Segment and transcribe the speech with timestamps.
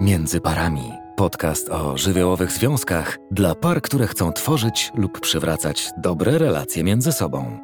[0.00, 0.92] Między parami.
[1.16, 7.58] Podcast o żywiołowych związkach dla par, które chcą tworzyć lub przywracać dobre relacje między sobą.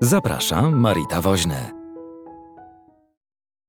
[0.00, 1.70] Zapraszam, Marita Woźny.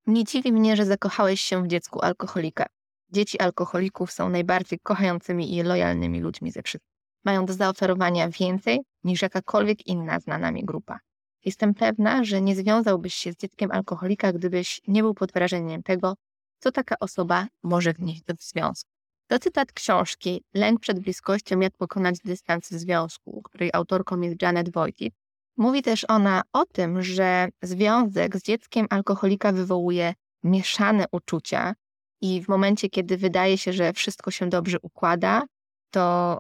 [0.08, 2.66] Nie dziwi mnie, że zakochałeś się w dziecku alkoholika.
[3.12, 6.94] Dzieci alkoholików są najbardziej kochającymi i lojalnymi ludźmi ze wszystkich.
[7.26, 11.00] Mają do zaoferowania więcej niż jakakolwiek inna znana mi grupa.
[11.46, 16.14] Jestem pewna, że nie związałbyś się z dzieckiem alkoholika, gdybyś nie był pod wrażeniem tego,
[16.64, 18.90] co taka osoba może wnieść do związku.
[19.28, 24.74] To cytat książki Lęk przed bliskością, jak pokonać dystans w związku, której autorką jest Janet
[24.74, 25.14] Wojcik.
[25.58, 30.14] Mówi też ona o tym, że związek z dzieckiem alkoholika wywołuje
[30.44, 31.76] mieszane uczucia
[32.22, 35.44] i w momencie, kiedy wydaje się, że wszystko się dobrze układa,
[35.90, 36.38] to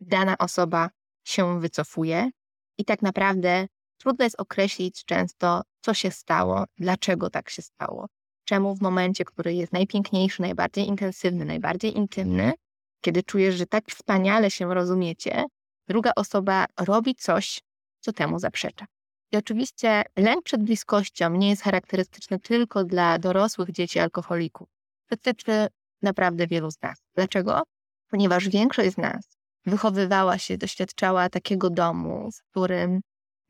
[0.00, 0.90] dana osoba
[1.24, 2.30] się wycofuje
[2.78, 3.66] i tak naprawdę
[3.98, 8.06] trudno jest określić często, co się stało, dlaczego tak się stało
[8.46, 12.52] czemu w momencie, który jest najpiękniejszy, najbardziej intensywny, najbardziej intymny,
[13.00, 15.44] kiedy czujesz, że tak wspaniale się rozumiecie,
[15.88, 17.60] druga osoba robi coś,
[18.00, 18.86] co temu zaprzecza.
[19.32, 24.68] I oczywiście lęk przed bliskością nie jest charakterystyczny tylko dla dorosłych dzieci alkoholików.
[25.10, 25.66] Dotyczy
[26.02, 27.02] naprawdę wielu z nas.
[27.14, 27.62] Dlaczego?
[28.10, 33.00] Ponieważ większość z nas wychowywała się, doświadczała takiego domu, w którym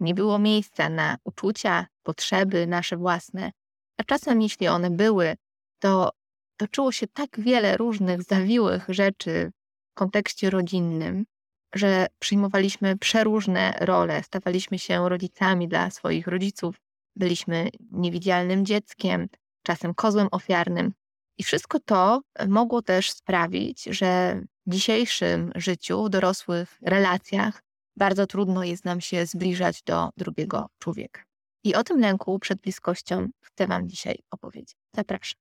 [0.00, 3.50] nie było miejsca na uczucia, potrzeby nasze własne,
[3.98, 5.36] a czasem, jeśli one były,
[5.78, 6.10] to
[6.56, 9.52] toczyło się tak wiele różnych zawiłych rzeczy
[9.90, 11.24] w kontekście rodzinnym,
[11.74, 16.76] że przyjmowaliśmy przeróżne role, stawaliśmy się rodzicami dla swoich rodziców,
[17.16, 19.28] byliśmy niewidzialnym dzieckiem,
[19.62, 20.92] czasem kozłem ofiarnym.
[21.38, 27.62] I wszystko to mogło też sprawić, że w dzisiejszym życiu, w dorosłych relacjach,
[27.96, 31.22] bardzo trudno jest nam się zbliżać do drugiego człowieka.
[31.66, 34.76] I o tym lęku przed bliskością chcę Wam dzisiaj opowiedzieć.
[34.96, 35.40] Zapraszam.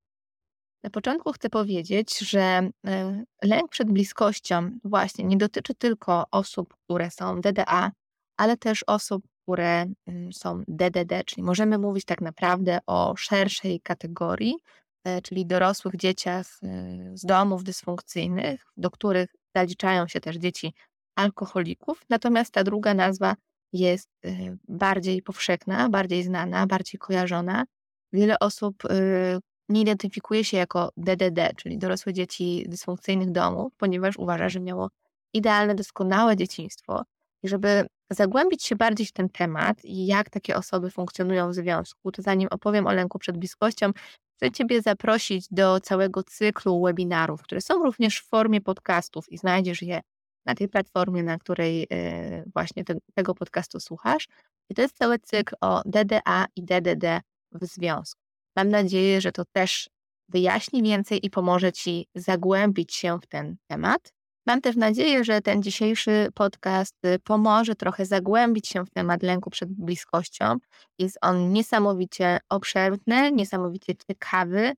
[0.84, 7.12] Na początku chcę powiedzieć, że e, lęk przed bliskością właśnie nie dotyczy tylko osób, które
[7.12, 7.92] są DDA,
[8.38, 14.56] ale też osób, które mm, są DDD, czyli możemy mówić tak naprawdę o szerszej kategorii,
[15.04, 16.68] e, czyli dorosłych dzieciach e,
[17.14, 20.74] z domów dysfunkcyjnych, do których zaliczają się też dzieci
[21.16, 22.02] alkoholików.
[22.10, 23.36] Natomiast ta druga nazwa
[23.76, 27.66] jest y, bardziej powszechna, bardziej znana, bardziej kojarzona.
[28.14, 34.50] Wiele osób y, nie identyfikuje się jako DDD, czyli dorosłe dzieci dysfunkcyjnych domów, ponieważ uważa,
[34.50, 34.90] że miało
[35.34, 37.04] idealne, doskonałe dzieciństwo.
[37.44, 42.12] I żeby zagłębić się bardziej w ten temat i jak takie osoby funkcjonują w związku,
[42.12, 43.92] to zanim opowiem o lęku przed bliskością,
[44.36, 49.82] chcę Ciebie zaprosić do całego cyklu webinarów, które są również w formie podcastów i znajdziesz
[49.82, 50.02] je
[50.46, 52.84] na tej platformie, na której e, właśnie
[53.14, 54.28] tego podcastu słuchasz.
[54.70, 58.22] I to jest cały cykl o DDA i DDD w związku.
[58.56, 59.90] Mam nadzieję, że to też
[60.30, 64.16] wyjaśni więcej i pomoże Ci zagłębić się w ten temat.
[64.48, 69.50] Mam też nadzieję, że ten dzisiejszy podcast y, pomoże trochę zagłębić się w temat lęku
[69.50, 70.56] przed bliskością.
[71.00, 74.74] Jest on niesamowicie obszerny, niesamowicie ciekawy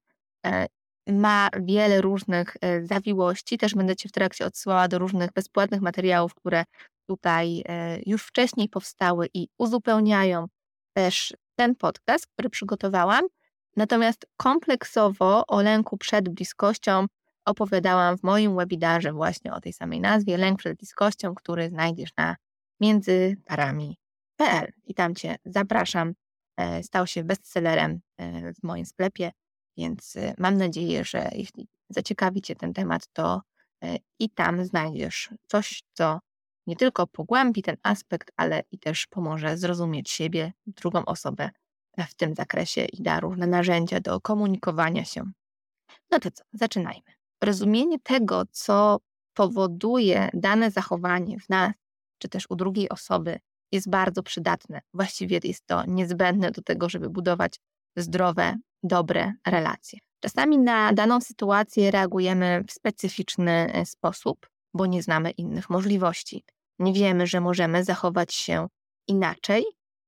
[0.46, 0.68] e,
[1.08, 3.58] ma wiele różnych e, zawiłości.
[3.58, 6.64] Też będę Cię w trakcie odsyłała do różnych bezpłatnych materiałów, które
[7.10, 10.46] tutaj e, już wcześniej powstały i uzupełniają
[10.94, 13.26] też ten podcast, który przygotowałam.
[13.76, 17.06] Natomiast kompleksowo o lęku przed bliskością
[17.46, 22.36] opowiadałam w moim webinarze właśnie o tej samej nazwie, lęk przed bliskością, który znajdziesz na
[22.82, 26.14] międzyparami.pl i tam Cię zapraszam.
[26.58, 28.00] E, stał się bestsellerem
[28.60, 29.32] w moim sklepie
[29.78, 33.42] więc y, mam nadzieję, że jeśli zaciekawi Cię ten temat, to
[33.84, 36.20] y, i tam znajdziesz coś, co
[36.68, 41.50] nie tylko pogłębi ten aspekt, ale i też pomoże zrozumieć siebie, drugą osobę
[41.98, 45.32] w tym zakresie i da różne narzędzia do komunikowania się.
[46.12, 47.12] No to co, zaczynajmy.
[47.44, 49.00] Rozumienie tego, co
[49.34, 51.74] powoduje dane zachowanie w nas,
[52.18, 53.40] czy też u drugiej osoby,
[53.72, 54.82] jest bardzo przydatne.
[54.94, 57.60] Właściwie jest to niezbędne do tego, żeby budować
[57.96, 60.00] zdrowe dobre relacje.
[60.20, 66.44] Czasami na daną sytuację reagujemy w specyficzny e, sposób, bo nie znamy innych możliwości.
[66.80, 68.68] Nie wiemy, że możemy zachować się
[69.08, 69.66] inaczej.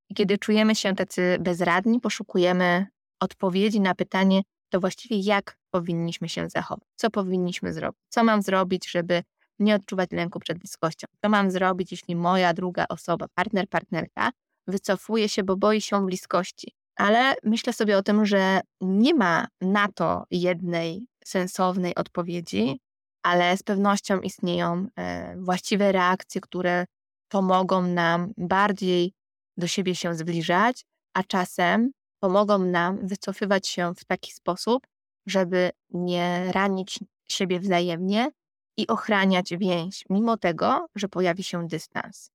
[0.10, 2.88] I kiedy czujemy się tacy bezradni, poszukujemy
[3.20, 8.92] odpowiedzi na pytanie, to właściwie jak powinniśmy się zachować, co powinniśmy zrobić, co mam zrobić,
[8.92, 9.24] żeby
[9.60, 14.32] nie odczuwać lęku przed bliskością, co mam zrobić, jeśli moja druga osoba, partner, partnerka
[14.68, 19.88] wycofuje się, bo boi się bliskości, ale myślę sobie o tym, że nie ma na
[19.88, 22.80] to jednej sensownej odpowiedzi,
[23.24, 26.86] ale z pewnością istnieją e, właściwe reakcje, które
[27.30, 29.14] pomogą nam bardziej
[29.58, 34.88] do siebie się zbliżać, a czasem pomogą nam wycofywać się w taki sposób,
[35.28, 37.00] żeby nie ranić
[37.30, 38.30] siebie wzajemnie
[38.78, 42.32] i ochraniać więź, mimo tego, że pojawi się dystans.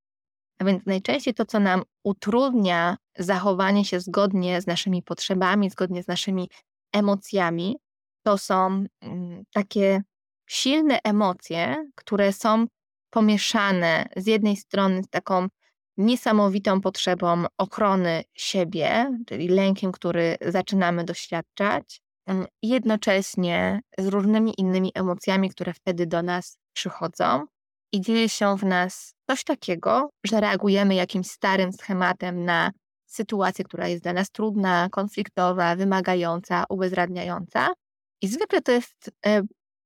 [0.59, 6.07] A więc najczęściej to, co nam utrudnia zachowanie się zgodnie z naszymi potrzebami, zgodnie z
[6.07, 6.49] naszymi
[6.93, 7.77] emocjami,
[8.23, 10.01] to są mm, takie
[10.49, 12.65] silne emocje, które są
[13.09, 15.47] pomieszane z jednej strony z taką
[15.97, 25.49] niesamowitą potrzebą ochrony siebie, czyli lękiem, który zaczynamy doświadczać, mm, jednocześnie z różnymi innymi emocjami,
[25.49, 27.45] które wtedy do nas przychodzą
[27.91, 32.71] i dzieje się w nas coś takiego, że reagujemy jakimś starym schematem na
[33.05, 37.69] sytuację, która jest dla nas trudna, konfliktowa, wymagająca, ubezradniająca.
[38.21, 39.41] I zwykle to jest e,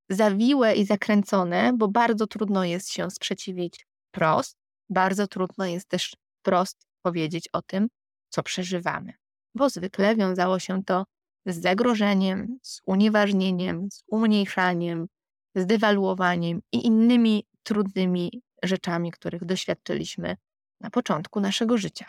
[0.10, 4.58] zawiłe i zakręcone, bo bardzo trudno jest się sprzeciwić prost,
[4.90, 7.88] bardzo trudno jest też prost powiedzieć o tym,
[8.30, 9.14] co przeżywamy,
[9.56, 11.06] bo zwykle wiązało się to
[11.46, 15.08] z zagrożeniem, z unieważnieniem, z umniejszaniem,
[15.56, 20.36] z dewaluowaniem i innymi trudnymi rzeczami, których doświadczyliśmy
[20.82, 22.06] na początku naszego życia.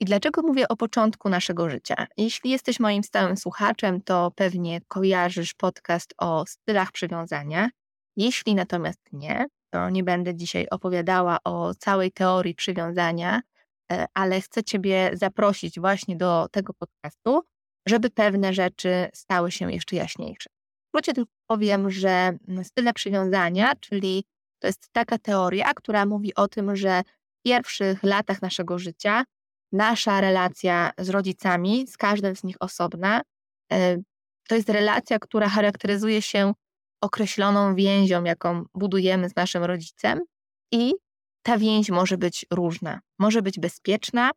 [0.00, 2.06] I dlaczego mówię o początku naszego życia?
[2.16, 7.68] Jeśli jesteś moim stałym słuchaczem, to pewnie kojarzysz podcast o stylach przywiązania.
[8.16, 13.40] Jeśli natomiast nie, to nie będę dzisiaj opowiadała o całej teorii przywiązania,
[13.92, 17.42] e, ale chcę Ciebie zaprosić właśnie do tego podcastu,
[17.86, 20.50] żeby pewne rzeczy stały się jeszcze jaśniejsze.
[20.94, 24.24] W tylko powiem, że style przywiązania, czyli
[24.60, 27.02] to jest taka teoria, która mówi o tym, że
[27.38, 29.24] w pierwszych latach naszego życia
[29.72, 33.22] nasza relacja z rodzicami, z każdym z nich osobna,
[33.72, 33.96] e,
[34.48, 36.52] to jest relacja, która charakteryzuje się
[37.00, 40.20] określoną więzią, jaką budujemy z naszym rodzicem,
[40.72, 40.92] i
[41.42, 43.00] ta więź może być różna.
[43.18, 44.30] Może być bezpieczna,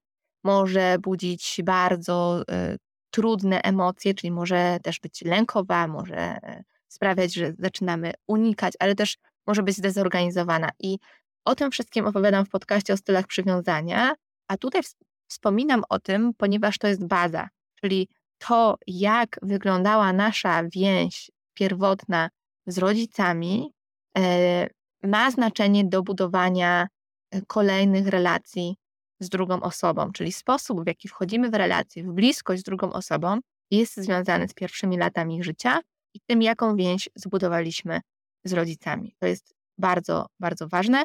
[0.43, 2.77] może budzić bardzo y,
[3.11, 9.17] trudne emocje, czyli może też być lękowa, może e, sprawiać, że zaczynamy unikać, ale też
[9.47, 10.69] może być zdezorganizowana.
[10.79, 10.99] I
[11.45, 14.15] o tym wszystkim opowiadam w podcaście o stylach przywiązania,
[14.47, 14.81] a tutaj
[15.27, 17.49] wspominam o tym, ponieważ to jest baza,
[17.81, 22.29] czyli to, jak wyglądała nasza więź pierwotna
[22.67, 23.71] z rodzicami,
[24.17, 24.67] e,
[25.03, 26.87] ma znaczenie do budowania
[27.31, 28.75] e, kolejnych relacji
[29.19, 33.39] z drugą osobą, czyli sposób, w jaki wchodzimy w relacje, w bliskość z drugą osobą,
[33.71, 35.79] jest związany z pierwszymi latami życia
[36.13, 38.01] i tym, jaką więź zbudowaliśmy
[38.43, 39.15] z rodzicami.
[39.19, 41.03] To jest bardzo, bardzo ważne.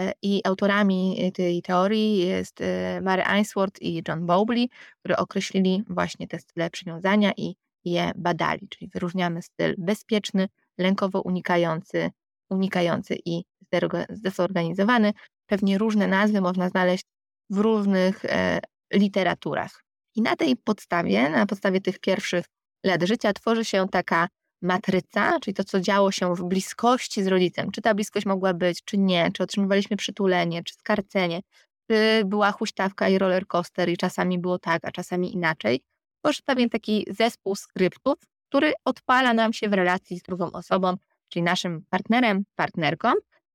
[0.00, 2.58] E, I autorami tej teorii jest
[3.02, 4.68] Mary Ainsworth i John Bowley,
[4.98, 10.48] które określili właśnie te style przywiązania i je badali, czyli wyróżniamy styl bezpieczny,
[10.78, 12.10] lękowo unikający,
[12.50, 13.44] unikający i
[14.10, 15.12] zdezorganizowany.
[15.46, 17.04] Pewnie różne nazwy można znaleźć
[17.50, 18.60] w różnych e,
[18.92, 19.84] literaturach.
[20.14, 22.44] I na tej podstawie, na podstawie tych pierwszych
[22.84, 24.28] lat życia, tworzy się taka
[24.62, 27.70] matryca, czyli to, co działo się w bliskości z rodzicem.
[27.70, 31.40] Czy ta bliskość mogła być, czy nie, czy otrzymywaliśmy przytulenie, czy skarcenie,
[31.90, 35.80] czy była huśtawka i roller coaster i czasami było tak, a czasami inaczej.
[36.22, 38.18] Tworzy pewien taki zespół skryptów,
[38.48, 40.94] który odpala nam się w relacji z drugą osobą,
[41.28, 43.12] czyli naszym partnerem, partnerką.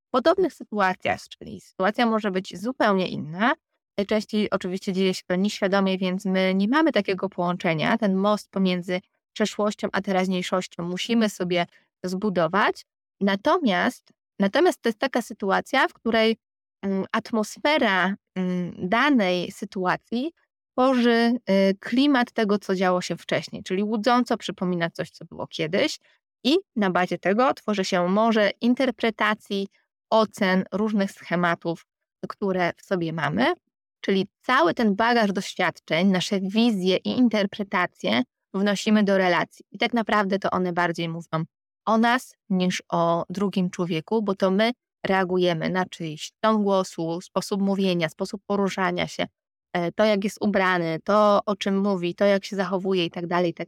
[0.08, 3.54] W podobnych sytuacjach, czyli sytuacja może być zupełnie inna,
[3.98, 9.02] najczęściej oczywiście dzieje się to nieświadomie, więc my nie mamy takiego połączenia, ten most pomiędzy
[9.34, 11.66] przeszłością a teraźniejszością musimy sobie
[12.04, 12.86] zbudować.
[13.22, 16.38] Natomiast, natomiast to jest taka sytuacja, w której
[16.82, 20.32] mm, atmosfera mm, danej sytuacji
[20.72, 26.00] tworzy y, klimat tego, co działo się wcześniej, czyli łudząco przypomina coś, co było kiedyś,
[26.44, 29.68] i na bazie tego tworzy się może interpretacji,
[30.10, 31.86] ocen, różnych schematów,
[32.30, 33.54] które w sobie mamy.
[34.02, 39.66] Czyli cały ten bagaż doświadczeń, nasze wizje i interpretacje wnosimy do relacji.
[39.72, 41.46] I tak naprawdę to one bardziej mówią
[41.86, 44.72] o nas niż o drugim człowieku, bo to my
[45.06, 49.28] reagujemy na czyjś ton głosu, sposób mówienia, sposób poruszania się,
[49.74, 53.28] E, to jak jest ubrany, to o czym mówi, to jak się zachowuje i tak
[53.28, 53.68] dalej, i tak.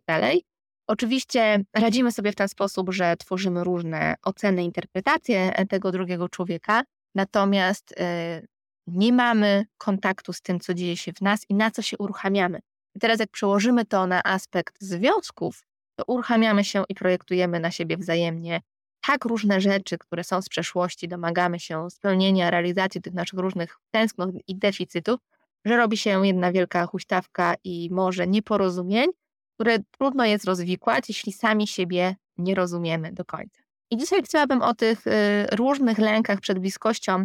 [0.88, 6.84] Oczywiście radzimy sobie w ten sposób, że tworzymy różne oceny, interpretacje e, tego drugiego człowieka,
[7.16, 8.42] natomiast e,
[8.88, 12.60] nie mamy kontaktu z tym, co dzieje się w nas i na co się uruchamiamy.
[12.96, 17.98] I teraz, jak przełożymy to na aspekt związków, to uruchamiamy się i projektujemy na siebie
[17.98, 18.62] wzajemnie
[19.08, 24.30] tak różne rzeczy, które są z przeszłości, domagamy się spełnienia, realizacji tych naszych różnych tęsknot
[24.48, 25.20] i deficytów,
[25.66, 29.10] że robi się jedna wielka huśtawka i może nieporozumień,
[29.54, 33.62] które trudno jest rozwikłać, jeśli sami siebie nie rozumiemy do końca.
[33.92, 35.12] I dzisiaj chciałabym o tych y,
[35.52, 37.24] różnych lękach przed bliskością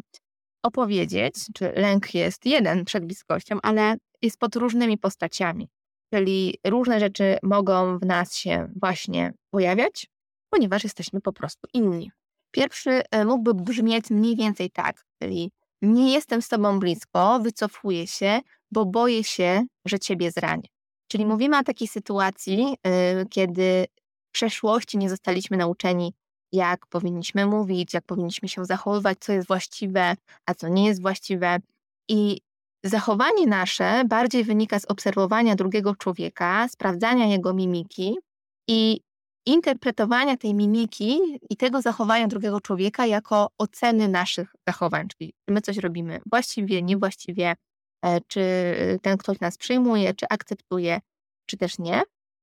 [0.62, 5.68] opowiedzieć, czy lęk jest jeden przed bliskością, ale jest pod różnymi postaciami.
[6.14, 10.06] Czyli różne rzeczy mogą w nas się właśnie pojawiać
[10.50, 12.10] ponieważ jesteśmy po prostu inni.
[12.50, 15.52] Pierwszy e, mógłby brzmieć mniej więcej tak, czyli
[15.82, 18.40] nie jestem z tobą blisko, wycofuję się,
[18.70, 20.68] bo boję się, że ciebie zranię.
[21.08, 22.76] Czyli mówimy o takiej sytuacji,
[23.22, 23.86] y, kiedy
[24.28, 26.12] w przeszłości nie zostaliśmy nauczeni,
[26.52, 30.16] jak powinniśmy mówić, jak powinniśmy się zachowywać, co jest właściwe,
[30.46, 31.58] a co nie jest właściwe.
[32.08, 32.40] I
[32.84, 38.18] zachowanie nasze bardziej wynika z obserwowania drugiego człowieka, sprawdzania jego mimiki
[38.68, 39.00] i
[39.46, 45.60] interpretowania tej mimiki i tego zachowania drugiego człowieka jako oceny naszych zachowań, czyli czy my
[45.60, 47.54] coś robimy właściwie, niewłaściwie,
[48.04, 48.42] e, czy
[49.02, 51.00] ten ktoś nas przyjmuje, czy akceptuje,
[51.46, 52.02] czy też nie.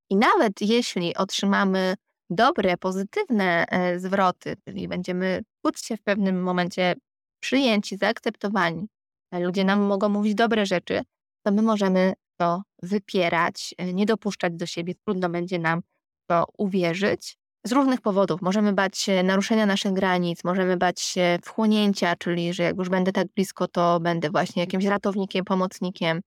[0.09, 1.95] I nawet jeśli otrzymamy
[2.29, 6.95] dobre, pozytywne e, zwroty, czyli będziemy czuć się w pewnym momencie
[7.39, 8.87] przyjęci, zaakceptowani,
[9.31, 11.01] e, ludzie nam mogą mówić dobre rzeczy,
[11.45, 15.81] to my możemy to wypierać, nie dopuszczać do siebie, trudno będzie nam
[16.29, 17.37] to uwierzyć.
[17.65, 18.41] Z różnych powodów.
[18.41, 23.11] Możemy bać się naruszenia naszych granic, możemy bać się wchłonięcia, czyli że jak już będę
[23.11, 26.21] tak blisko, to będę właśnie jakimś ratownikiem, pomocnikiem, e,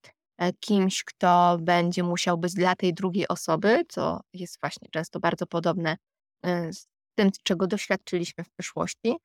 [0.60, 5.96] kimś, kto będzie musiał być dla tej drugiej osoby, co jest właśnie często bardzo podobne
[6.42, 9.16] e, z tym, czego doświadczyliśmy w przeszłości.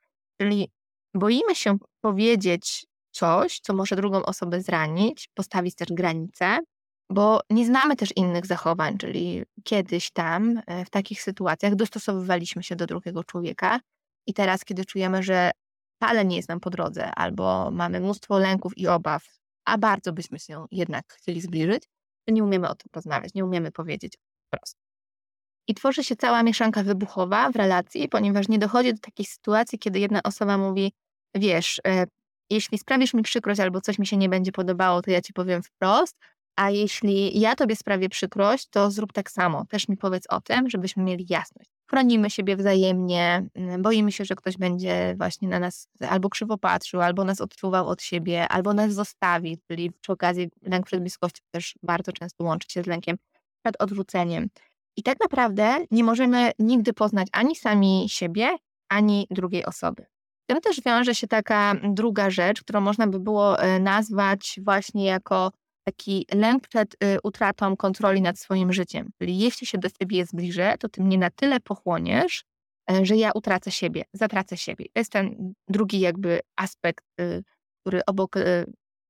[0.42, 0.72] Czyli
[1.14, 6.60] boimy się powiedzieć coś, co może drugą osobę zranić, postawić też granice,
[7.10, 12.76] bo nie znamy też innych zachowań, czyli kiedyś tam e, w takich sytuacjach dostosowywaliśmy się
[12.76, 13.80] do drugiego człowieka
[14.28, 15.52] i teraz, kiedy czujemy, że
[15.96, 19.26] wcale nie jest nam po drodze, albo mamy mnóstwo lęków i obaw,
[19.66, 21.84] a bardzo byśmy się jednak chcieli zbliżyć,
[22.28, 24.18] to nie umiemy o tym porozmawiać, nie umiemy powiedzieć
[24.48, 24.78] wprost.
[25.68, 30.00] I tworzy się cała mieszanka wybuchowa w relacji, ponieważ nie dochodzi do takiej sytuacji, kiedy
[30.00, 30.94] jedna osoba mówi:
[31.36, 32.06] Wiesz, e,
[32.50, 35.64] jeśli sprawisz mi przykrość albo coś mi się nie będzie podobało, to ja ci powiem
[35.64, 36.18] wprost,
[36.56, 39.66] a jeśli ja tobie sprawię przykrość, to zrób tak samo.
[39.66, 41.75] Też mi powiedz o tym, żebyśmy mieli jasność.
[41.90, 47.02] Chronimy siebie wzajemnie, mm, boimy się, że ktoś będzie właśnie na nas albo krzywo patrzył,
[47.02, 51.76] albo nas odczuwał od siebie, albo nas zostawi, czyli przy okazji lęk przed bliskością też
[51.84, 53.18] bardzo często łączy się z lękiem
[53.64, 54.50] przed odrzuceniem.
[54.98, 58.50] I tak naprawdę nie możemy nigdy poznać ani sami siebie,
[58.90, 60.06] ani drugiej osoby.
[60.44, 65.06] Z tym też wiąże się taka druga rzecz, którą można by było e, nazwać właśnie
[65.06, 65.52] jako
[65.86, 69.10] taki lęk przed y, utratą kontroli nad swoim życiem.
[69.20, 72.44] Czyli jeśli się do siebie zbliżę, to ty mnie na tyle pochłoniesz,
[72.92, 74.86] e, że ja utracę siebie, zatracę siebie.
[74.94, 77.44] To jest ten drugi jakby aspekt, y,
[77.82, 78.66] który obok y,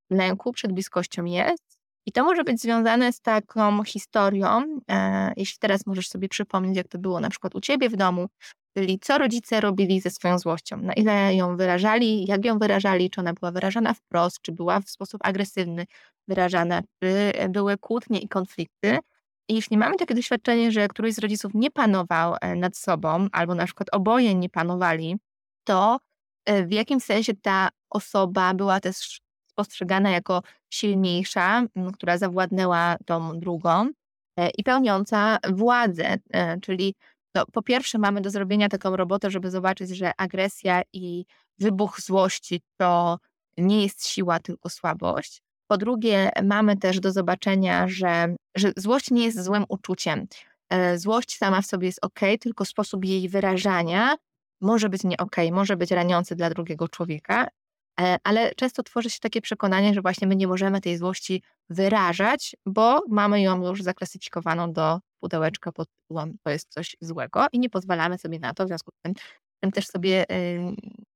[0.09, 1.75] lęku przed bliskością jest.
[2.05, 6.87] I to może być związane z taką historią, e, jeśli teraz możesz sobie przypomnieć, jak
[6.87, 8.27] to było na przykład u ciebie w domu,
[8.77, 13.21] czyli co rodzice robili ze swoją złością, na ile ją wyrażali, jak ją wyrażali, czy
[13.21, 15.85] ona była wyrażana wprost, czy była w sposób agresywny,
[16.27, 18.99] wyrażane, czy były kłótnie i konflikty.
[19.49, 23.55] I jeśli mamy takie doświadczenie, że któryś z rodziców nie panował e, nad sobą, albo
[23.55, 25.15] na przykład oboje nie panowali,
[25.63, 25.99] to
[26.45, 29.21] e, w jakim sensie ta osoba była też
[29.55, 31.63] postrzegana jako silniejsza,
[31.93, 33.89] która zawładnęła tą drugą
[34.39, 36.17] e, i pełniąca władzę.
[36.61, 36.95] Czyli
[37.35, 41.25] no, po pierwsze mamy do zrobienia taką robotę, żeby zobaczyć, że agresja i
[41.59, 43.19] wybuch złości to
[43.57, 45.41] nie jest siła, tylko słabość.
[45.67, 50.27] Po drugie, mamy też do zobaczenia, że, że złość nie jest złym uczuciem.
[50.69, 54.15] E, złość sama w sobie jest ok, tylko sposób jej wyrażania
[54.61, 57.47] może być nie ok, może być raniący dla drugiego człowieka,
[58.23, 63.01] ale często tworzy się takie przekonanie, że właśnie my nie możemy tej złości wyrażać, bo
[63.09, 68.17] mamy ją już zaklasyfikowaną do pudełeczka pod tytułem to jest coś złego i nie pozwalamy
[68.17, 69.13] sobie na to, w związku z tym,
[69.59, 70.25] tym też sobie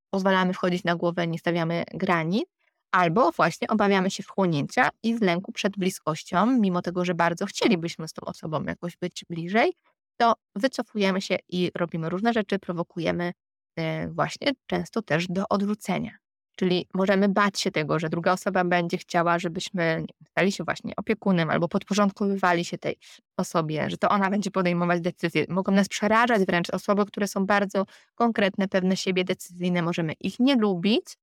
[0.10, 2.46] pozwalamy wchodzić na głowę, nie stawiamy granic.
[2.92, 8.08] Albo właśnie obawiamy się wchłonięcia i z lęku przed bliskością, mimo tego, że bardzo chcielibyśmy
[8.08, 9.74] z tą osobą jakoś być bliżej,
[10.18, 13.34] to wycofujemy się i robimy różne rzeczy, prowokujemy
[13.76, 16.18] e, właśnie często też do odwrócenia.
[16.60, 21.50] Czyli możemy bać się tego, że druga osoba będzie chciała, żebyśmy stali się właśnie opiekunem
[21.50, 22.98] albo podporządkowywali się tej
[23.38, 25.46] osobie, że to ona będzie podejmować decyzje.
[25.50, 27.86] Mogą nas przerażać wręcz osoby, które są bardzo
[28.16, 29.82] konkretne, pewne siebie, decyzyjne.
[29.82, 31.18] Możemy ich nie lubić,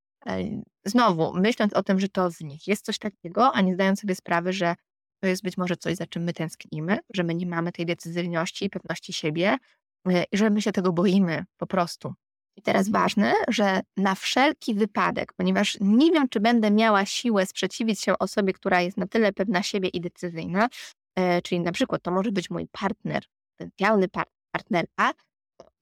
[0.85, 4.15] Znowu, myśląc o tym, że to w nich jest coś takiego, a nie zdając sobie
[4.15, 4.75] sprawy, że
[5.21, 8.65] to jest być może coś, za czym my tęsknimy, że my nie mamy tej decyzyjności
[8.65, 9.57] i pewności siebie
[10.09, 12.15] e, i że my się tego boimy po prostu.
[12.57, 18.01] I teraz ważne, że na wszelki wypadek, ponieważ nie wiem, czy będę miała siłę sprzeciwić
[18.01, 20.69] się osobie, która jest na tyle pewna siebie i decyzyjna,
[21.17, 23.25] e, czyli na przykład to może być mój partner,
[23.59, 24.09] potencjalny
[24.53, 25.13] partnerka,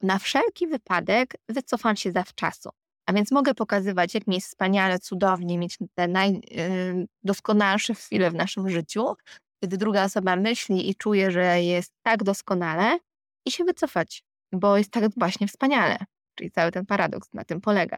[0.02, 2.70] na wszelki wypadek wycofam się zawczasu.
[3.06, 8.70] A więc mogę pokazywać, jak mi jest wspaniale, cudownie mieć te najdoskonalsze chwile w naszym
[8.70, 9.14] życiu,
[9.62, 12.98] kiedy druga osoba myśli i czuje, że jest tak doskonale,
[13.46, 14.24] i się wycofać.
[14.52, 15.98] bo jest tak właśnie wspaniale.
[16.34, 17.96] Czyli cały ten paradoks na tym polega,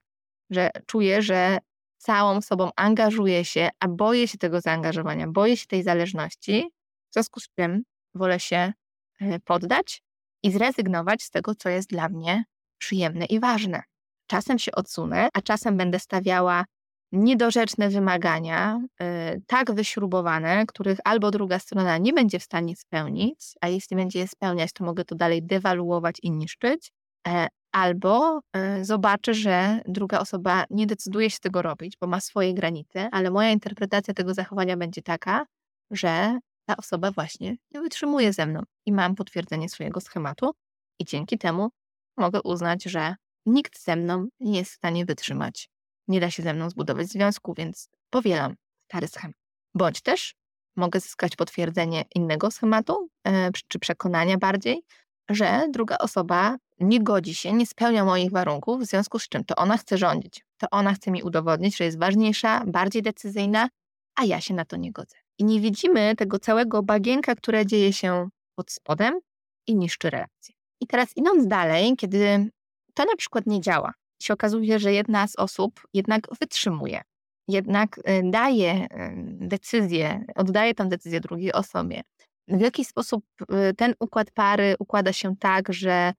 [0.50, 1.58] że czuję, że
[1.98, 6.70] całą sobą angażuję się, a boję się tego zaangażowania, boję się tej zależności,
[7.10, 7.82] w związku z czym
[8.14, 8.72] wolę się
[9.20, 10.02] e, poddać
[10.42, 12.44] i zrezygnować z tego, co jest dla mnie
[12.78, 13.82] przyjemne i ważne.
[14.26, 16.64] Czasem się odsunę, a czasem będę stawiała
[17.12, 19.06] niedorzeczne wymagania, yy,
[19.46, 24.28] tak wyśrubowane, których albo druga strona nie będzie w stanie spełnić, a jeśli będzie je
[24.28, 26.92] spełniać, to mogę to dalej dewaluować i niszczyć,
[27.28, 32.54] e, albo yy, zobaczę, że druga osoba nie decyduje się tego robić, bo ma swoje
[32.54, 35.46] granice, ale moja interpretacja tego zachowania będzie taka,
[35.90, 40.50] że ta osoba właśnie nie wytrzymuje ze mną i mam potwierdzenie swojego schematu,
[40.98, 41.68] i dzięki temu
[42.16, 43.14] mogę uznać, że
[43.46, 45.68] nikt ze mną nie jest w stanie wytrzymać.
[46.08, 48.54] Nie da się ze mną zbudować związku, więc powielam
[48.84, 49.36] stary schemat.
[49.74, 50.34] Bądź też
[50.76, 54.82] mogę zyskać potwierdzenie innego schematu, e, czy przekonania bardziej,
[55.30, 59.56] że druga osoba nie godzi się, nie spełnia moich warunków, w związku z czym to
[59.56, 60.44] ona chce rządzić.
[60.56, 63.68] To ona chce mi udowodnić, że jest ważniejsza, bardziej decyzyjna,
[64.16, 65.16] a ja się na to nie godzę.
[65.38, 69.20] I nie widzimy tego całego bagienka, które dzieje się pod spodem
[69.66, 70.54] i niszczy relacje.
[70.80, 72.50] I teraz idąc dalej, kiedy
[72.94, 73.92] to na przykład nie działa,
[74.22, 77.02] się okazuje, że jedna z osób jednak wytrzymuje,
[77.48, 78.86] jednak y, daje y,
[79.26, 82.02] decyzję, oddaje tę decyzję drugiej osobie.
[82.48, 86.12] W jaki sposób y, ten układ pary układa się tak, że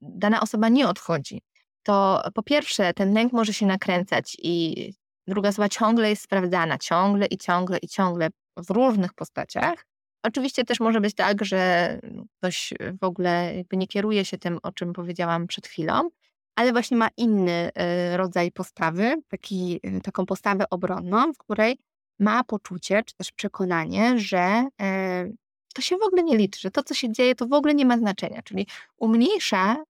[0.00, 1.42] dana osoba nie odchodzi,
[1.82, 4.92] to po pierwsze ten lęk może się nakręcać i
[5.26, 9.84] druga osoba ciągle jest sprawdzana, ciągle i ciągle i ciągle w różnych postaciach.
[10.22, 12.00] Oczywiście też może być tak, że
[12.38, 16.08] ktoś w ogóle nie kieruje się tym, o czym powiedziałam przed chwilą,
[16.56, 17.70] ale właśnie ma inny
[18.12, 21.78] y, rodzaj postawy, taki, y, taką postawę obronną, w której
[22.18, 25.36] ma poczucie, czy też przekonanie, że y,
[25.78, 27.86] to się w ogóle nie liczy, że to, co się dzieje, to w ogóle nie
[27.86, 28.42] ma znaczenia.
[28.42, 28.66] Czyli
[28.96, 29.84] umniejsza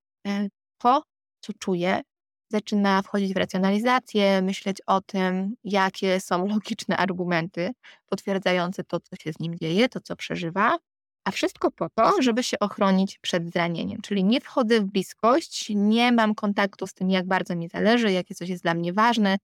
[0.78, 1.02] to,
[1.40, 2.00] co czuje,
[2.48, 7.70] zaczyna wchodzić w racjonalizację, myśleć o tym, jakie są logiczne argumenty
[8.06, 10.78] potwierdzające to, co się z nim dzieje, to, co przeżywa,
[11.24, 14.00] a wszystko po to, żeby się ochronić przed zranieniem.
[14.00, 18.34] Czyli nie wchodzę w bliskość, nie mam kontaktu z tym, jak bardzo mi zależy, jakie
[18.34, 19.36] coś jest dla mnie ważne,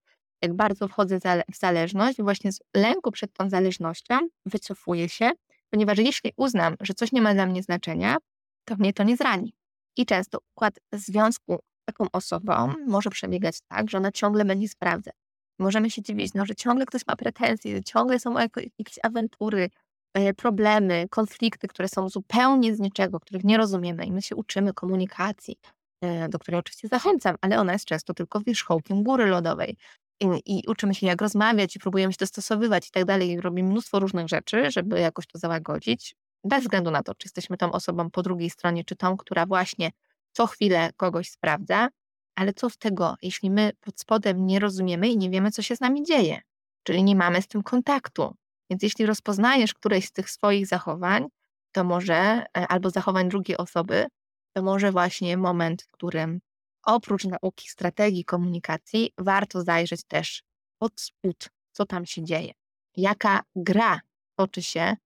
[0.43, 1.19] jak bardzo wchodzę
[1.53, 2.23] w zależność.
[2.23, 5.31] Właśnie z lęku przed tą zależnością wycofuję się,
[5.75, 8.17] ponieważ jeśli uznam, że coś nie ma dla mnie znaczenia,
[8.65, 9.55] to mnie to nie zrani.
[9.97, 15.15] I często układ związku z taką osobą może przebiegać tak, że ona ciągle będzie sprawdzać.
[15.59, 19.71] Możemy się dziwić, no, że ciągle ktoś ma pretensje, ciągle są jakieś awantury,
[20.15, 24.73] E, problemy, konflikty, które są zupełnie z niczego, których nie rozumiemy i my się uczymy
[24.73, 25.57] komunikacji,
[26.01, 29.77] e, do której oczywiście zachęcam, ale ona jest często tylko wierzchołkiem góry lodowej.
[30.21, 33.41] I, uczymy się, jak rozmawiać, i próbujemy się dostosowywać i tak dalej.
[33.41, 37.73] Robimy mnóstwo różnych rzeczy, żeby jakoś to załagodzić, bez względu na to, czy jesteśmy tą
[37.73, 39.91] osobą po drugiej stronie, czy tą, która właśnie
[40.33, 41.89] co chwilę kogoś sprawdza.
[42.35, 45.77] Ale co z tego, jeśli my pod spodem nie rozumiemy i nie wiemy, co się
[45.77, 46.41] z nami dzieje?
[46.83, 48.35] Czyli nie mamy z tym kontaktu.
[48.71, 51.27] Więc jeśli rozpoznajesz któreś z tych swoich zachowań,
[51.73, 54.07] to może, e, albo zachowań drugiej osoby,
[54.53, 56.41] to może właśnie moment, w którym
[56.85, 60.43] oprócz nauki strategii komunikacji, warto zajrzeć też
[60.79, 62.53] pod spód, co tam się dzieje.
[62.97, 64.01] Jaka gra
[64.37, 64.97] toczy się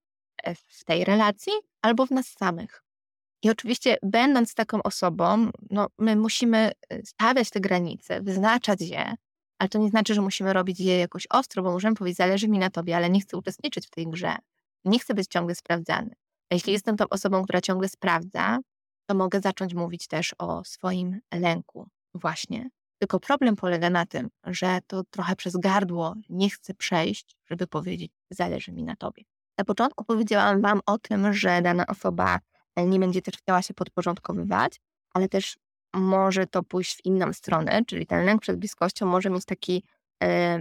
[0.43, 2.83] e, w tej relacji albo w nas samych.
[3.43, 9.15] I oczywiście, będąc taką osobą, no, my musimy e, stawiać te granice, wyznaczać je,
[9.59, 12.59] ale to nie znaczy, że musimy robić je jakoś ostro, bo możemy powiedzieć, zależy mi
[12.59, 14.35] na tobie, ale nie chcę uczestniczyć w tej grze.
[14.85, 16.15] Nie chcę być ciągle sprawdzany.
[16.49, 18.59] A jeśli jestem tą osobą, która ciągle sprawdza,
[19.09, 21.89] to mogę zacząć mówić też o swoim lęku.
[22.13, 22.69] Właśnie.
[22.99, 28.11] Tylko problem polega na tym, że to trochę przez gardło nie chcę przejść, żeby powiedzieć,
[28.29, 29.23] zależy mi na tobie.
[29.57, 32.39] Na początku powiedziałam Wam o tym, że dana osoba
[32.77, 34.81] nie będzie też chciała się podporządkowywać,
[35.13, 35.57] ale też
[35.93, 39.83] może to pójść w inną stronę, czyli ten lęk przed bliskością może mieć taki,
[40.23, 40.59] e,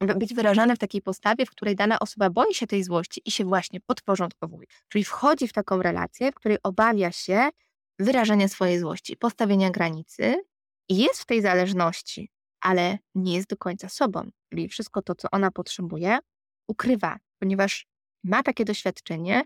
[0.00, 3.44] być wyrażany w takiej postawie, w której dana osoba boi się tej złości i się
[3.44, 4.66] właśnie podporządkowuje.
[4.88, 7.48] Czyli wchodzi w taką relację, w której obawia się
[7.98, 10.44] wyrażenia swojej złości, postawienia granicy
[10.88, 12.30] i jest w tej zależności,
[12.60, 14.30] ale nie jest do końca sobą.
[14.50, 16.18] Czyli wszystko to, co ona potrzebuje,
[16.68, 17.86] ukrywa, ponieważ
[18.24, 19.42] ma takie doświadczenie,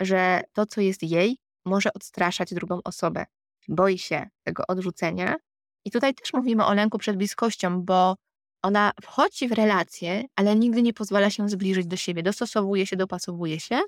[0.00, 3.26] że to, co jest jej, może odstraszać drugą osobę
[3.68, 5.36] boi się tego odrzucenia.
[5.84, 8.16] I tutaj też mówimy o lęku przed bliskością, bo
[8.62, 13.60] ona wchodzi w relację, ale nigdy nie pozwala się zbliżyć do siebie, dostosowuje się, dopasowuje
[13.60, 13.80] się,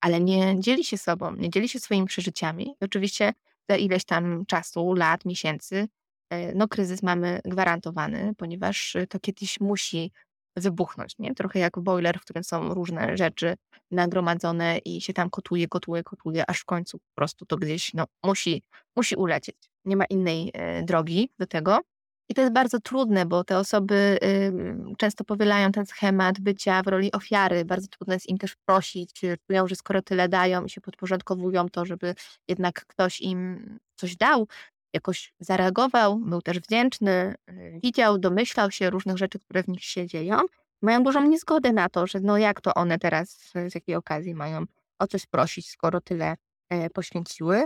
[0.00, 2.66] ale nie dzieli się sobą, nie dzieli się swoimi przeżyciami.
[2.80, 3.32] I oczywiście
[3.68, 5.88] za ileś tam czasu, lat, miesięcy,
[6.30, 10.12] e, no kryzys mamy gwarantowany, ponieważ to kiedyś musi
[10.56, 11.34] wybuchnąć, nie?
[11.34, 13.54] Trochę jak boiler, w którym są różne rzeczy
[13.90, 18.04] nagromadzone i się tam kotuje, kotuje, kotuje, aż w końcu po prostu to gdzieś no,
[18.24, 18.62] musi,
[18.96, 19.56] musi ulecieć.
[19.84, 21.80] Nie ma innej e, drogi do tego.
[22.28, 24.52] I to jest bardzo trudne, bo te osoby y,
[24.98, 27.64] często powielają ten schemat bycia w roli ofiary.
[27.64, 31.84] Bardzo trudno jest im też prosić, czują, że skoro tyle dają i się podporządkowują to,
[31.84, 32.14] żeby
[32.48, 34.48] jednak ktoś im coś dał,
[34.92, 40.06] jakoś zareagował, był też wdzięczny, y, widział, domyślał się różnych rzeczy, które w nich się
[40.06, 40.40] dzieją.
[40.82, 44.64] Mają dużą niezgodę na to, że no jak to one teraz, z jakiej okazji mają
[44.98, 46.36] o coś prosić, skoro tyle
[46.70, 47.64] e, poświęciły.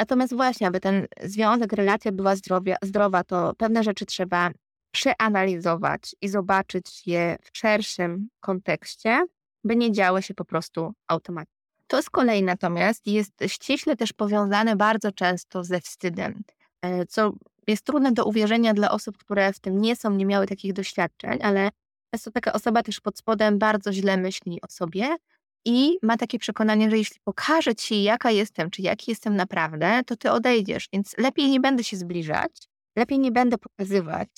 [0.00, 4.50] Natomiast właśnie, aby ten związek, relacja była zdrowia, zdrowa, to pewne rzeczy trzeba
[4.90, 9.24] przeanalizować i zobaczyć je w szerszym kontekście,
[9.64, 11.60] by nie działy się po prostu automatycznie.
[11.86, 16.42] To z kolei natomiast jest ściśle też powiązane bardzo często ze wstydem,
[16.82, 17.32] e, co
[17.66, 21.38] jest trudne do uwierzenia dla osób, które w tym nie są, nie miały takich doświadczeń,
[21.42, 21.70] ale
[22.14, 25.16] często taka osoba też pod spodem bardzo źle myśli o sobie
[25.64, 30.16] i ma takie przekonanie, że jeśli pokażę ci, jaka jestem, czy jaki jestem naprawdę, to
[30.16, 32.52] ty odejdziesz, więc lepiej nie będę się zbliżać,
[32.96, 34.28] lepiej nie będę pokazywać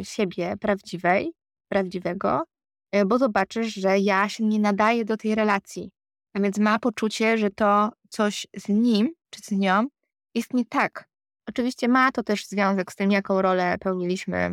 [0.00, 1.32] y, siebie prawdziwej,
[1.68, 2.42] prawdziwego,
[2.96, 5.90] y, bo zobaczysz, że ja się nie nadaję do tej relacji.
[6.34, 9.86] A więc ma poczucie, że to coś z nim czy z nią
[10.34, 11.08] jest nie tak.
[11.48, 14.50] Oczywiście ma to też związek z tym, jaką rolę pełniliśmy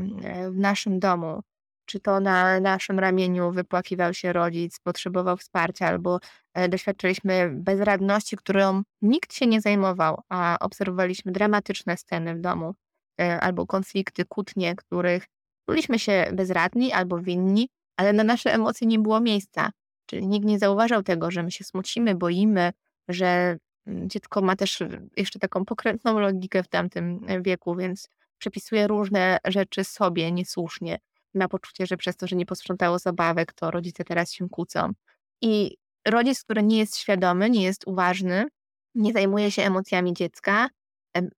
[0.48, 1.42] y, w naszym domu,
[1.86, 6.20] czy to na naszym ramieniu wypłakiwał się rodzic, potrzebował wsparcia, albo
[6.54, 12.76] e, doświadczyliśmy bezradności, którą nikt się nie zajmował, a obserwowaliśmy dramatyczne sceny w domu,
[13.22, 15.26] e, albo konflikty, kłótnie, których
[15.70, 19.72] czuliśmy się bezradni albo winni, ale na nasze emocje nie było miejsca.
[20.06, 22.72] Czyli nikt nie zauważał tego, że my się smucimy, boimy,
[23.08, 24.80] że mm, dziecko ma też
[25.18, 31.00] jeszcze taką pokrętną logikę w tamtym e, wieku, więc przepisuje różne rzeczy sobie niesłusznie
[31.36, 34.92] ma poczucie, że przez to, że nie posprzątało zabawek, to rodzice teraz się kłócą.
[35.42, 38.46] I rodzic, który nie jest świadomy, nie jest uważny,
[38.96, 40.70] nie zajmuje się emocjami dziecka,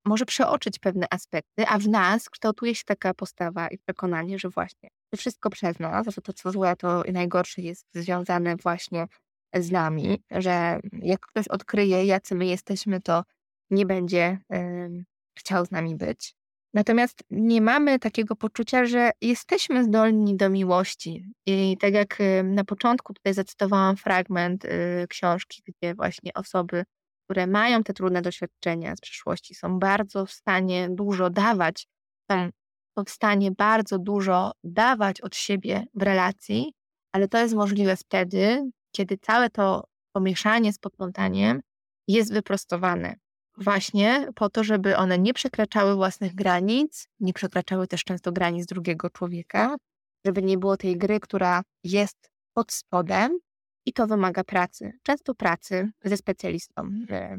[0.06, 4.90] może przeoczyć pewne aspekty, a w nas kształtuje się taka postawa i przekonanie, że właśnie
[5.18, 9.08] wszystko przez nas, że to co złe, to najgorsze jest związane właśnie
[9.54, 13.24] z nami, że jak ktoś odkryje, jacy my jesteśmy, to
[13.70, 14.40] nie będzie
[15.40, 16.36] chciał z nami być.
[16.76, 21.26] Natomiast nie mamy takiego poczucia, że jesteśmy zdolni do miłości.
[21.46, 26.84] I tak jak y, na początku tutaj zacytowałam fragment y, książki, gdzie właśnie osoby,
[27.26, 31.88] które mają te trudne doświadczenia z przeszłości, są bardzo w stanie dużo dawać,
[32.32, 36.74] są w stanie bardzo dużo dawać od siebie w relacji,
[37.12, 39.84] ale to jest możliwe wtedy, kiedy całe to
[40.16, 41.62] pomieszanie z poplątaniem
[42.08, 43.16] jest wyprostowane
[43.58, 49.10] właśnie po to, żeby one nie przekraczały własnych granic, nie przekraczały też często granic drugiego
[49.10, 49.76] człowieka,
[50.26, 53.40] żeby nie było tej gry, która jest pod spodem
[53.86, 54.92] i to wymaga pracy.
[55.04, 56.90] Często pracy ze specjalistą,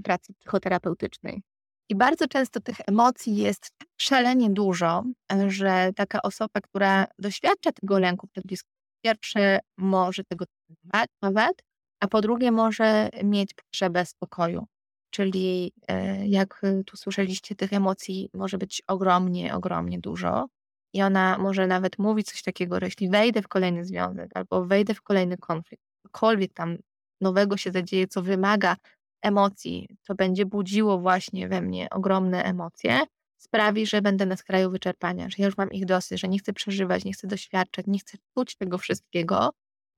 [0.05, 1.43] pracy psychoterapeutycznej.
[1.89, 5.05] I bardzo często tych emocji jest szalenie dużo,
[5.49, 8.73] że taka osoba, która doświadcza tego lęku przed bliskim,
[9.05, 10.45] pierwsze może tego
[11.23, 11.63] nawet,
[12.01, 14.67] a po drugie może mieć potrzebę spokoju.
[15.11, 20.47] Czyli e, jak tu słyszeliście, tych emocji może być ogromnie, ogromnie dużo.
[20.93, 24.95] I ona może nawet mówić coś takiego, że jeśli wejdę w kolejny związek albo wejdę
[24.95, 26.77] w kolejny konflikt, cokolwiek tam
[27.21, 28.77] nowego się zadzieje, co wymaga
[29.23, 33.01] emocji, co będzie budziło właśnie we mnie ogromne emocje,
[33.39, 36.53] sprawi, że będę na skraju wyczerpania, że ja już mam ich dosyć, że nie chcę
[36.53, 39.51] przeżywać, nie chcę doświadczać, nie chcę czuć tego wszystkiego,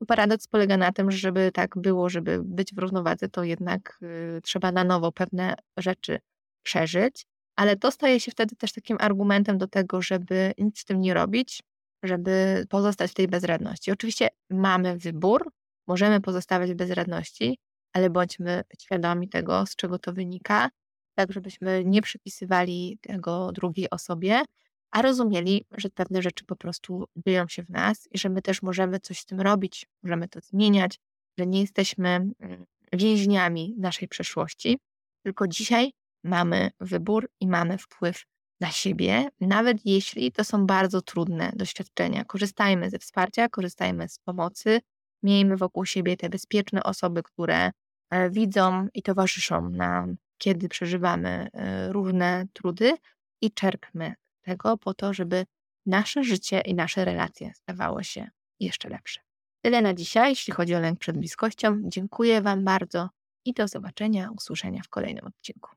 [0.07, 4.41] Paradoks polega na tym, że żeby tak było, żeby być w równowadze, to jednak y,
[4.43, 6.21] trzeba na nowo pewne rzeczy
[6.63, 11.01] przeżyć, ale to staje się wtedy też takim argumentem do tego, żeby nic z tym
[11.01, 11.63] nie robić,
[12.03, 13.93] żeby pozostać w tej bezradności.
[13.93, 15.53] Oczywiście mamy wybór,
[15.87, 17.59] możemy pozostawać w bezradności,
[17.93, 20.71] ale bądźmy świadomi tego, z czego to wynika,
[21.15, 24.43] tak żebyśmy nie przypisywali tego drugiej osobie,
[24.91, 28.63] a rozumieli, że pewne rzeczy po prostu dzieją się w nas i że my też
[28.63, 30.99] możemy coś z tym robić, możemy to zmieniać,
[31.39, 34.79] że nie jesteśmy mm, więźniami naszej przeszłości,
[35.23, 35.93] tylko dzisiaj
[36.25, 38.25] mamy wybór i mamy wpływ
[38.61, 42.25] na siebie, nawet jeśli to są bardzo trudne doświadczenia.
[42.25, 44.81] Korzystajmy ze wsparcia, korzystajmy z pomocy,
[45.23, 47.71] miejmy wokół siebie te bezpieczne osoby, które
[48.11, 52.95] e, widzą i towarzyszą nam, kiedy przeżywamy e, różne trudy
[53.41, 54.15] i czerpmy
[54.49, 55.47] tego po to, żeby
[55.87, 58.31] nasze życie i nasze relacje stawały się
[58.61, 59.21] jeszcze lepsze.
[59.63, 61.81] Tyle na dzisiaj, jeśli chodzi o lęk przed bliskością.
[61.85, 63.09] Dziękuję Wam bardzo
[63.45, 65.71] i do zobaczenia, usłyszenia w kolejnym odcinku.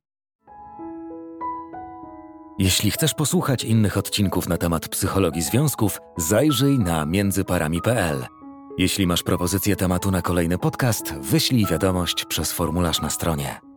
[2.59, 8.25] Jeśli chcesz posłuchać innych odcinków na temat psychologii związków, zajrzyj na międzyparami.pl.
[8.77, 13.70] Jeśli masz propozycję tematu na kolejny podcast, wyślij wiadomość przez formularz na stronie.